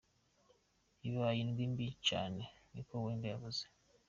[1.07, 3.63] Ibaye indwi mbi cane,” ni ko Wenger yavuze.